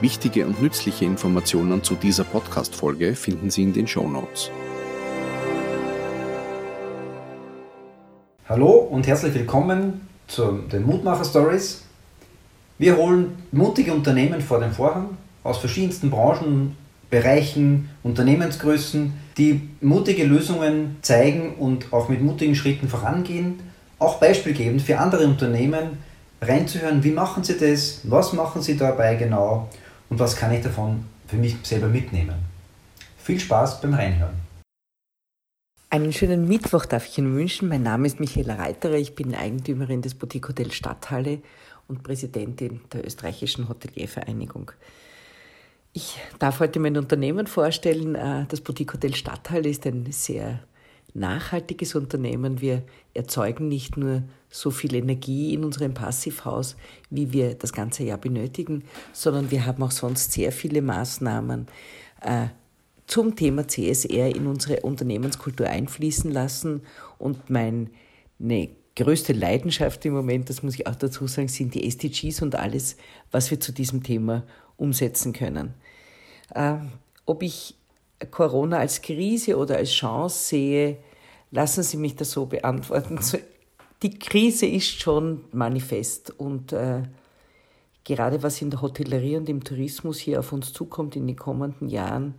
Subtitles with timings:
[0.00, 4.50] Wichtige und nützliche Informationen zu dieser Podcast-Folge finden Sie in den Show Notes.
[8.48, 11.82] Hallo und herzlich willkommen zu den Mutmacher Stories.
[12.76, 16.76] Wir holen mutige Unternehmen vor den Vorhang aus verschiedensten Branchen,
[17.08, 23.60] Bereichen, Unternehmensgrößen, die mutige Lösungen zeigen und auch mit mutigen Schritten vorangehen,
[24.00, 25.98] auch beispielgebend für andere Unternehmen
[26.42, 29.68] reinzuhören, wie machen sie das, was machen sie dabei genau
[30.10, 32.36] und was kann ich davon für mich selber mitnehmen.
[33.18, 34.34] Viel Spaß beim Reinhören.
[35.90, 37.68] Einen schönen Mittwoch darf ich Ihnen wünschen.
[37.68, 38.96] Mein Name ist Michaela Reiterer.
[38.96, 41.40] Ich bin Eigentümerin des Boutique Hotel Stadthalle
[41.86, 44.72] und Präsidentin der österreichischen Hoteliervereinigung.
[45.92, 48.16] Ich darf heute mein Unternehmen vorstellen.
[48.16, 50.58] Äh, das Boutique Hotel Stadthalle ist ein sehr
[51.14, 52.60] nachhaltiges Unternehmen.
[52.60, 52.82] Wir
[53.14, 56.76] erzeugen nicht nur so viel Energie in unserem Passivhaus,
[57.08, 61.66] wie wir das ganze Jahr benötigen, sondern wir haben auch sonst sehr viele Maßnahmen
[62.20, 62.48] äh,
[63.06, 66.82] zum Thema CSR in unsere Unternehmenskultur einfließen lassen.
[67.18, 67.90] Und meine
[68.96, 72.96] größte Leidenschaft im Moment, das muss ich auch dazu sagen, sind die SDGs und alles,
[73.30, 74.44] was wir zu diesem Thema
[74.76, 75.74] umsetzen können.
[76.54, 76.76] Äh,
[77.26, 77.76] ob ich
[78.30, 80.98] Corona als Krise oder als Chance sehe,
[81.50, 83.18] lassen Sie mich das so beantworten.
[84.02, 87.02] Die Krise ist schon manifest und äh,
[88.04, 91.88] gerade was in der Hotellerie und im Tourismus hier auf uns zukommt in den kommenden
[91.88, 92.34] Jahren,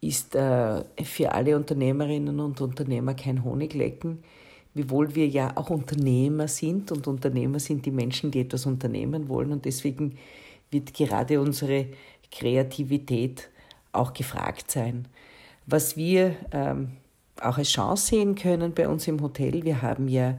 [0.00, 4.22] ist äh, für alle Unternehmerinnen und Unternehmer kein Honiglecken,
[4.74, 9.52] wiewohl wir ja auch Unternehmer sind und Unternehmer sind die Menschen, die etwas unternehmen wollen
[9.52, 10.16] und deswegen
[10.70, 11.86] wird gerade unsere
[12.30, 13.50] Kreativität
[13.96, 15.08] auch gefragt sein.
[15.66, 16.92] Was wir ähm,
[17.40, 20.38] auch als Chance sehen können bei uns im Hotel, wir haben ja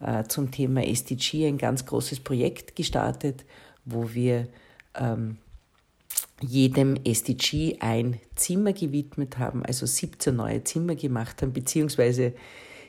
[0.00, 3.44] äh, zum Thema SDG ein ganz großes Projekt gestartet,
[3.84, 4.48] wo wir
[4.94, 5.38] ähm,
[6.40, 12.32] jedem SDG ein Zimmer gewidmet haben, also 17 neue Zimmer gemacht haben, beziehungsweise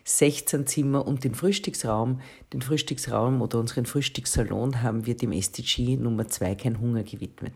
[0.03, 2.21] 16 Zimmer und den Frühstücksraum.
[2.53, 7.53] Den Frühstücksraum oder unseren Frühstückssalon haben wir dem SDG Nummer 2 kein Hunger gewidmet.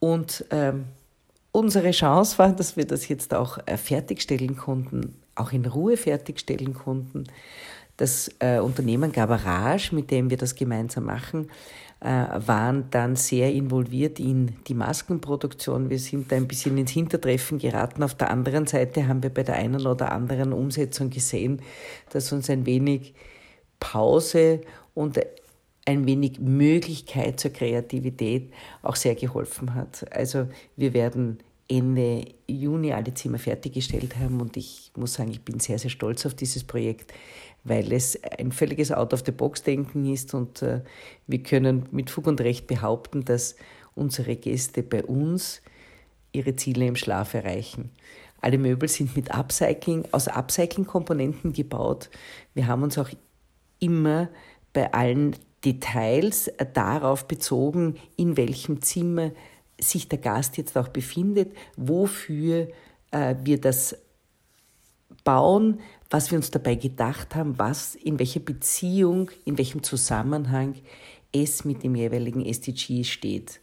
[0.00, 0.86] Und ähm,
[1.58, 6.74] unsere Chance war, dass wir das jetzt auch äh, fertigstellen konnten, auch in Ruhe fertigstellen
[6.74, 7.24] konnten.
[7.96, 11.50] Das äh, Unternehmen Gabarage, mit dem wir das gemeinsam machen,
[12.00, 15.90] äh, waren dann sehr involviert in die Maskenproduktion.
[15.90, 18.04] Wir sind da ein bisschen ins Hintertreffen geraten.
[18.04, 21.60] Auf der anderen Seite haben wir bei der einen oder anderen Umsetzung gesehen,
[22.10, 23.14] dass uns ein wenig
[23.80, 24.60] Pause
[24.94, 25.18] und
[25.86, 28.52] ein wenig Möglichkeit zur Kreativität
[28.82, 30.06] auch sehr geholfen hat.
[30.12, 30.46] Also
[30.76, 31.38] wir werden
[31.68, 36.24] Ende Juni alle Zimmer fertiggestellt haben und ich muss sagen, ich bin sehr, sehr stolz
[36.24, 37.12] auf dieses Projekt,
[37.64, 40.80] weil es ein völliges Out-of-the-Box-Denken ist und äh,
[41.26, 43.56] wir können mit Fug und Recht behaupten, dass
[43.94, 45.60] unsere Gäste bei uns
[46.32, 47.90] ihre Ziele im Schlaf erreichen.
[48.40, 52.08] Alle Möbel sind mit Upcycling, aus Upcycling-Komponenten gebaut.
[52.54, 53.10] Wir haben uns auch
[53.80, 54.28] immer
[54.72, 59.32] bei allen Details darauf bezogen, in welchem Zimmer
[59.80, 62.68] sich der Gast jetzt auch befindet, wofür
[63.10, 63.96] äh, wir das
[65.24, 65.80] bauen,
[66.10, 70.74] was wir uns dabei gedacht haben, was in welcher Beziehung, in welchem Zusammenhang
[71.32, 73.60] es mit dem jeweiligen SDG steht.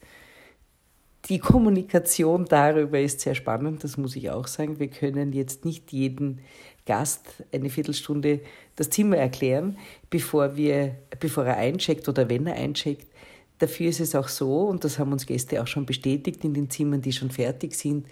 [1.28, 4.80] Die Kommunikation darüber ist sehr spannend, das muss ich auch sagen.
[4.80, 6.42] Wir können jetzt nicht jeden
[6.86, 8.42] Gast eine Viertelstunde
[8.76, 9.78] das Zimmer erklären,
[10.12, 13.08] bevor, wir, bevor er eincheckt oder wenn er eincheckt.
[13.60, 16.70] Dafür ist es auch so, und das haben uns Gäste auch schon bestätigt in den
[16.70, 18.08] Zimmern, die schon fertig sind,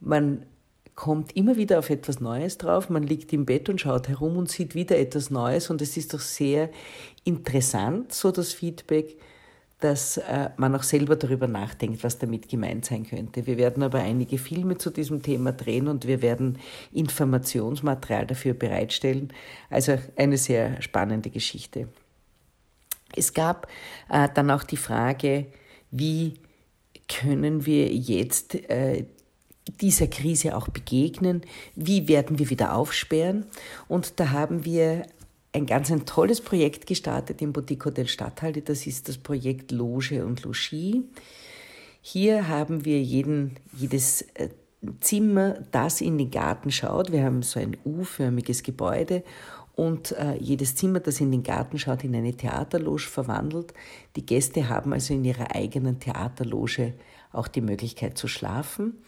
[0.00, 0.46] man
[0.94, 4.50] kommt immer wieder auf etwas Neues drauf, man liegt im Bett und schaut herum und
[4.50, 6.70] sieht wieder etwas Neues und es ist doch sehr
[7.24, 9.16] interessant, so das Feedback,
[9.80, 13.46] dass äh, man auch selber darüber nachdenkt, was damit gemeint sein könnte.
[13.46, 16.58] Wir werden aber einige Filme zu diesem Thema drehen und wir werden
[16.92, 19.32] Informationsmaterial dafür bereitstellen.
[19.70, 21.88] Also eine sehr spannende Geschichte.
[23.14, 23.68] Es gab
[24.08, 25.46] äh, dann auch die Frage,
[25.90, 26.34] wie
[27.08, 29.04] können wir jetzt äh,
[29.80, 31.42] dieser Krise auch begegnen?
[31.74, 33.46] Wie werden wir wieder aufsperren?
[33.88, 35.06] Und da haben wir
[35.52, 38.62] ein ganz ein tolles Projekt gestartet im Boutique Hotel Stadthalle.
[38.62, 41.02] Das ist das Projekt Loge und Logis.
[42.02, 44.48] Hier haben wir jeden, jedes äh,
[45.00, 47.12] Zimmer, das in den Garten schaut.
[47.12, 49.22] Wir haben so ein U-förmiges Gebäude
[49.80, 53.72] und äh, jedes Zimmer, das in den Garten schaut, in eine Theaterloge verwandelt.
[54.14, 56.92] Die Gäste haben also in ihrer eigenen Theaterloge
[57.32, 58.98] auch die Möglichkeit zu schlafen.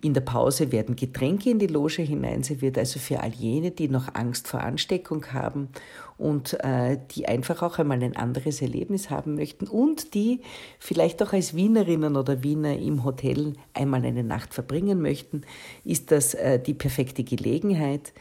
[0.00, 4.14] In der Pause werden Getränke in die Loge hineinserviert, also für all jene, die noch
[4.14, 5.68] Angst vor Ansteckung haben
[6.16, 10.40] und äh, die einfach auch einmal ein anderes Erlebnis haben möchten und die
[10.78, 15.42] vielleicht auch als Wienerinnen oder Wiener im Hotel einmal eine Nacht verbringen möchten,
[15.84, 18.14] ist das äh, die perfekte Gelegenheit.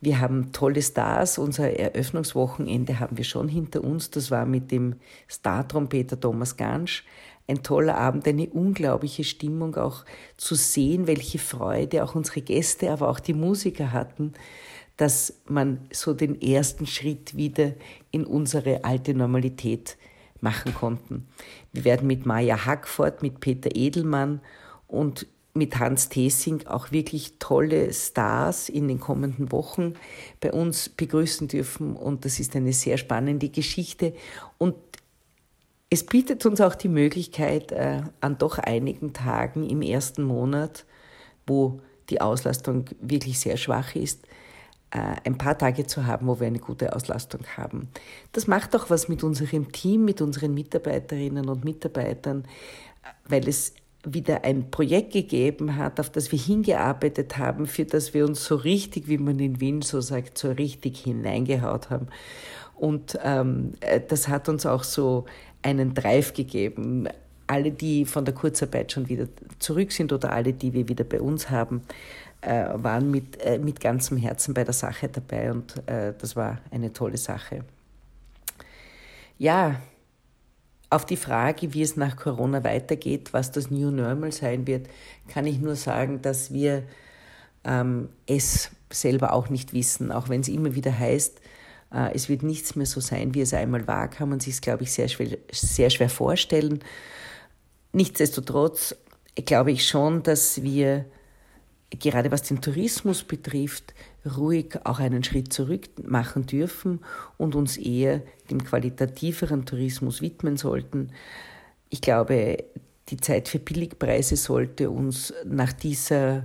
[0.00, 1.38] Wir haben tolle Stars.
[1.38, 4.10] Unser Eröffnungswochenende haben wir schon hinter uns.
[4.10, 4.96] Das war mit dem
[5.28, 7.04] Star-Trompeter Thomas Gansch
[7.50, 10.04] ein toller Abend, eine unglaubliche Stimmung, auch
[10.36, 14.34] zu sehen, welche Freude auch unsere Gäste, aber auch die Musiker hatten,
[14.96, 17.72] dass man so den ersten Schritt wieder
[18.10, 19.96] in unsere alte Normalität
[20.40, 21.26] machen konnten.
[21.72, 24.40] Wir werden mit Maja Hackford, mit Peter Edelmann
[24.86, 29.94] und mit Hans Thesing auch wirklich tolle Stars in den kommenden Wochen
[30.40, 31.96] bei uns begrüßen dürfen.
[31.96, 34.14] Und das ist eine sehr spannende Geschichte.
[34.58, 34.76] Und
[35.90, 40.84] es bietet uns auch die Möglichkeit, äh, an doch einigen Tagen im ersten Monat,
[41.46, 41.80] wo
[42.10, 44.24] die Auslastung wirklich sehr schwach ist,
[44.92, 47.88] äh, ein paar Tage zu haben, wo wir eine gute Auslastung haben.
[48.32, 52.44] Das macht auch was mit unserem Team, mit unseren Mitarbeiterinnen und Mitarbeitern,
[53.28, 53.74] weil es
[54.04, 58.56] wieder ein Projekt gegeben hat, auf das wir hingearbeitet haben, für das wir uns so
[58.56, 62.08] richtig, wie man in Wien so sagt, so richtig hineingehaut haben.
[62.76, 65.26] Und ähm, äh, das hat uns auch so
[65.62, 67.08] einen Drive gegeben.
[67.46, 69.26] Alle, die von der Kurzarbeit schon wieder
[69.58, 71.82] zurück sind oder alle, die wir wieder bei uns haben,
[72.40, 76.58] äh, waren mit, äh, mit ganzem Herzen bei der Sache dabei und äh, das war
[76.70, 77.64] eine tolle Sache.
[79.38, 79.80] Ja,
[80.90, 84.88] auf die Frage, wie es nach Corona weitergeht, was das New Normal sein wird,
[85.28, 86.82] kann ich nur sagen, dass wir
[87.64, 91.40] ähm, es selber auch nicht wissen, auch wenn es immer wieder heißt,
[91.92, 94.60] äh, es wird nichts mehr so sein, wie es einmal war, kann man sich es,
[94.60, 96.80] glaube ich, sehr schwer, sehr schwer vorstellen.
[97.92, 98.96] Nichtsdestotrotz
[99.46, 101.06] glaube ich schon, dass wir
[101.90, 103.94] gerade was den Tourismus betrifft,
[104.24, 107.00] ruhig auch einen Schritt zurück machen dürfen
[107.38, 111.12] und uns eher dem qualitativeren Tourismus widmen sollten.
[111.88, 112.64] Ich glaube,
[113.08, 116.44] die Zeit für Billigpreise sollte uns nach dieser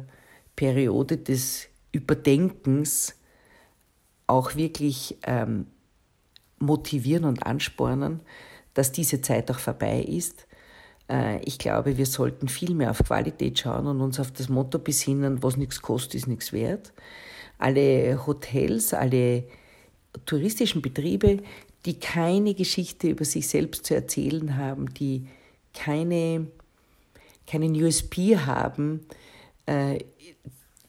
[0.56, 3.16] Periode des Überdenkens
[4.28, 5.68] auch wirklich ähm,
[6.60, 8.22] motivieren und anspornen,
[8.74, 10.48] dass diese Zeit auch vorbei ist.
[11.10, 14.80] Äh, ich glaube, wir sollten viel mehr auf Qualität schauen und uns auf das Motto
[14.80, 16.94] besinnen, was nichts kostet, ist nichts wert.
[17.58, 19.44] Alle Hotels, alle
[20.26, 21.40] touristischen Betriebe,
[21.86, 25.28] die keine Geschichte über sich selbst zu erzählen haben, die
[25.74, 26.48] keine,
[27.48, 29.02] keinen USP haben,
[29.66, 30.00] äh,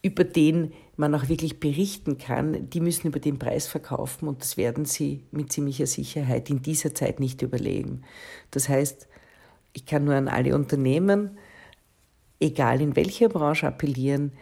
[0.02, 4.56] über den man auch wirklich berichten kann, die müssen über den Preis verkaufen und das
[4.56, 8.02] werden sie mit ziemlicher Sicherheit in dieser Zeit nicht überlegen.
[8.50, 9.08] Das heißt,
[9.74, 11.36] ich kann nur an alle Unternehmen,
[12.40, 14.32] egal in welcher Branche, appellieren,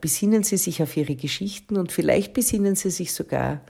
[0.00, 3.60] besinnen Sie sich auf Ihre Geschichten und vielleicht besinnen Sie sich sogar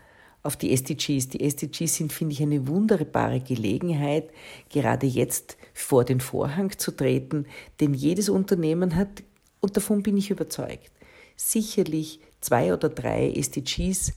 [0.43, 1.29] auf die SDGs.
[1.29, 4.31] Die SDGs sind, finde ich, eine wunderbare Gelegenheit,
[4.71, 7.47] gerade jetzt vor den Vorhang zu treten,
[7.81, 9.23] denn jedes Unternehmen hat,
[9.61, 10.91] und davon bin ich überzeugt,
[11.37, 14.15] sicherlich zwei oder drei SDGs,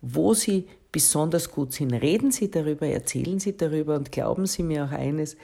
[0.00, 1.92] wo sie besonders gut sind.
[1.92, 5.36] Reden Sie darüber, erzählen Sie darüber und glauben Sie mir auch eines,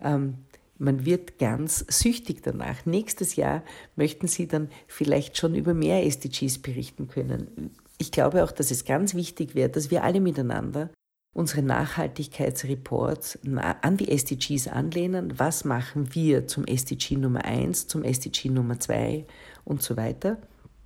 [0.00, 0.34] ähm,
[0.82, 2.84] man wird ganz süchtig danach.
[2.86, 3.62] Nächstes Jahr
[3.94, 7.70] möchten Sie dann vielleicht schon über mehr SDGs berichten können.
[7.98, 10.90] Ich glaube auch, dass es ganz wichtig wäre, dass wir alle miteinander
[11.34, 13.38] unsere Nachhaltigkeitsreports
[13.80, 15.38] an die SDGs anlehnen.
[15.38, 19.24] Was machen wir zum SDG Nummer 1, zum SDG Nummer 2
[19.64, 20.38] und so weiter.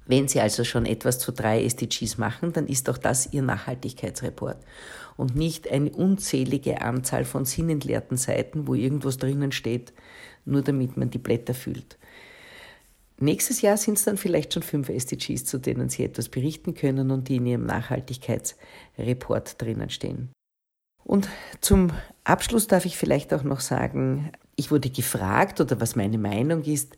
[0.06, 4.58] Wenn Sie also schon etwas zu drei SDGs machen, dann ist auch das Ihr Nachhaltigkeitsreport
[5.16, 9.92] und nicht eine unzählige Anzahl von sinnentleerten Seiten, wo irgendwas drinnen steht,
[10.44, 11.98] nur damit man die Blätter füllt.
[13.18, 17.10] Nächstes Jahr sind es dann vielleicht schon fünf SDGs, zu denen Sie etwas berichten können
[17.10, 20.30] und die in Ihrem Nachhaltigkeitsreport drinnen stehen.
[21.02, 21.28] Und
[21.60, 21.92] zum
[22.24, 26.96] Abschluss darf ich vielleicht auch noch sagen, ich wurde gefragt oder was meine Meinung ist,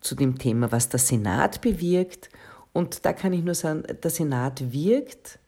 [0.00, 2.28] zu dem Thema, was der Senat bewirkt.
[2.72, 5.38] Und da kann ich nur sagen, der Senat wirkt,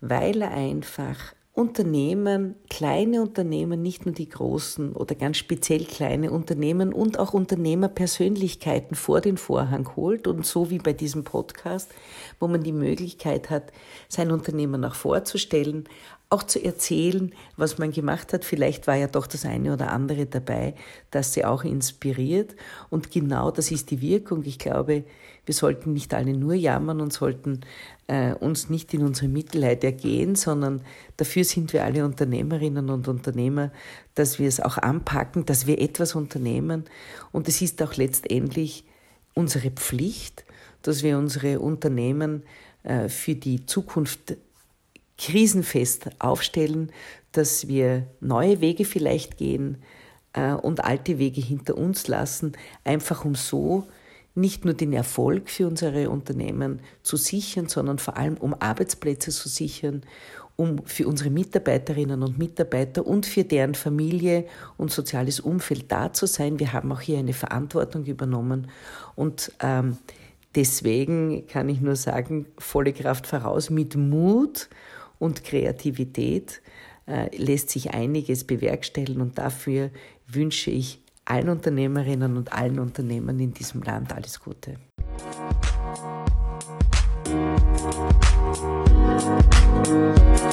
[0.00, 6.94] weil er einfach Unternehmen, kleine Unternehmen, nicht nur die großen oder ganz speziell kleine Unternehmen
[6.94, 11.90] und auch Unternehmerpersönlichkeiten vor den Vorhang holt und so wie bei diesem Podcast,
[12.38, 13.72] wo man die Möglichkeit hat,
[14.08, 15.86] sein Unternehmen auch vorzustellen,
[16.30, 18.46] auch zu erzählen, was man gemacht hat.
[18.46, 20.74] Vielleicht war ja doch das eine oder andere dabei,
[21.10, 22.56] das sie auch inspiriert.
[22.88, 24.44] Und genau das ist die Wirkung.
[24.44, 25.04] Ich glaube,
[25.50, 27.62] wir sollten nicht alle nur jammern und sollten
[28.06, 30.80] äh, uns nicht in unsere Mitleid ergehen, sondern
[31.16, 33.72] dafür sind wir alle Unternehmerinnen und Unternehmer,
[34.14, 36.84] dass wir es auch anpacken, dass wir etwas unternehmen.
[37.32, 38.84] Und es ist auch letztendlich
[39.34, 40.44] unsere Pflicht,
[40.82, 42.44] dass wir unsere Unternehmen
[42.84, 44.36] äh, für die Zukunft
[45.18, 46.92] krisenfest aufstellen,
[47.32, 49.78] dass wir neue Wege vielleicht gehen
[50.32, 52.52] äh, und alte Wege hinter uns lassen,
[52.84, 53.88] einfach um so
[54.34, 59.48] nicht nur den Erfolg für unsere Unternehmen zu sichern, sondern vor allem um Arbeitsplätze zu
[59.48, 60.02] sichern,
[60.56, 64.44] um für unsere Mitarbeiterinnen und Mitarbeiter und für deren Familie
[64.76, 66.58] und soziales Umfeld da zu sein.
[66.58, 68.68] Wir haben auch hier eine Verantwortung übernommen
[69.16, 69.96] und ähm,
[70.54, 74.68] deswegen kann ich nur sagen, volle Kraft voraus mit Mut
[75.18, 76.60] und Kreativität
[77.06, 79.90] äh, lässt sich einiges bewerkstelligen und dafür
[80.28, 84.76] wünsche ich allen Unternehmerinnen und allen Unternehmern in diesem Land alles Gute.
[89.80, 90.49] Musik